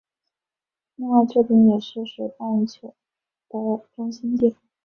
[0.95, 2.95] 另外这边也是水半球
[3.49, 4.55] 的中心地。